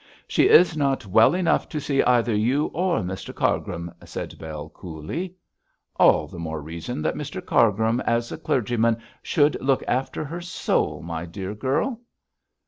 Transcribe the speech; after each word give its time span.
'She 0.27 0.49
is 0.49 0.75
not 0.75 1.05
well 1.05 1.35
enough 1.35 1.69
to 1.69 1.79
see 1.79 2.01
either 2.01 2.33
you 2.33 2.71
or 2.73 3.01
Mr 3.01 3.35
Cargrim,' 3.35 3.93
said 4.03 4.35
Bell, 4.39 4.67
coolly. 4.69 5.35
'All 5.95 6.25
the 6.25 6.39
more 6.39 6.59
reason 6.59 7.03
that 7.03 7.13
Mr 7.13 7.39
Cargrim, 7.39 7.99
as 7.99 8.31
a 8.31 8.37
clergyman, 8.39 8.97
should 9.21 9.61
look 9.61 9.83
after 9.87 10.25
her 10.25 10.41
soul, 10.41 11.03
my 11.03 11.27
good 11.27 11.59
girl.' 11.59 12.01